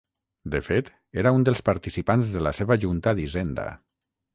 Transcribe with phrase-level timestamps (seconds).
[0.55, 0.89] De fet
[1.25, 3.73] era un dels participants de la seva Junta d'Hisenda.